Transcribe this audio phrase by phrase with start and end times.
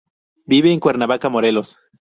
[0.45, 1.77] Vive en Cuernavaca, Morelos.